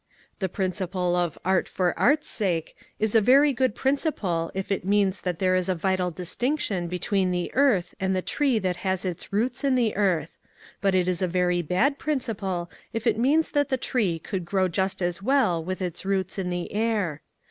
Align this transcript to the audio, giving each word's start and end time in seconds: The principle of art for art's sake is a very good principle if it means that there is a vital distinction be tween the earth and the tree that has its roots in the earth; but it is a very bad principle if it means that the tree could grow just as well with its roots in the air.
The 0.39 0.49
principle 0.49 1.15
of 1.15 1.37
art 1.45 1.67
for 1.67 1.93
art's 1.95 2.27
sake 2.27 2.75
is 2.97 3.13
a 3.13 3.21
very 3.21 3.53
good 3.53 3.75
principle 3.75 4.49
if 4.55 4.71
it 4.71 4.83
means 4.83 5.21
that 5.21 5.37
there 5.37 5.53
is 5.55 5.69
a 5.69 5.75
vital 5.75 6.09
distinction 6.09 6.87
be 6.87 6.97
tween 6.97 7.29
the 7.29 7.53
earth 7.53 7.93
and 7.99 8.15
the 8.15 8.23
tree 8.23 8.57
that 8.57 8.77
has 8.77 9.05
its 9.05 9.31
roots 9.31 9.63
in 9.63 9.75
the 9.75 9.95
earth; 9.95 10.39
but 10.81 10.95
it 10.95 11.07
is 11.07 11.21
a 11.21 11.27
very 11.27 11.61
bad 11.61 11.99
principle 11.99 12.67
if 12.93 13.05
it 13.05 13.19
means 13.19 13.51
that 13.51 13.69
the 13.69 13.77
tree 13.77 14.17
could 14.17 14.43
grow 14.43 14.67
just 14.67 15.03
as 15.03 15.21
well 15.21 15.63
with 15.63 15.83
its 15.83 16.03
roots 16.03 16.39
in 16.39 16.49
the 16.49 16.73
air. 16.73 17.21